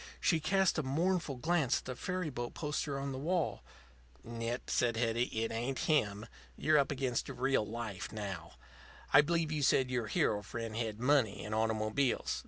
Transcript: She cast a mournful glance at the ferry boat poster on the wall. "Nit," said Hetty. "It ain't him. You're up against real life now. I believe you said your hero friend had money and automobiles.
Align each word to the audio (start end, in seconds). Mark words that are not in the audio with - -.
She 0.19 0.39
cast 0.39 0.79
a 0.79 0.81
mournful 0.81 1.35
glance 1.35 1.77
at 1.77 1.85
the 1.85 1.95
ferry 1.95 2.31
boat 2.31 2.55
poster 2.55 2.99
on 2.99 3.11
the 3.11 3.19
wall. 3.19 3.61
"Nit," 4.23 4.63
said 4.65 4.97
Hetty. 4.97 5.25
"It 5.25 5.51
ain't 5.51 5.77
him. 5.77 6.25
You're 6.57 6.79
up 6.79 6.89
against 6.89 7.29
real 7.29 7.63
life 7.67 8.11
now. 8.11 8.53
I 9.13 9.21
believe 9.21 9.51
you 9.51 9.61
said 9.61 9.91
your 9.91 10.07
hero 10.07 10.41
friend 10.41 10.75
had 10.75 10.99
money 10.99 11.45
and 11.45 11.53
automobiles. 11.53 12.39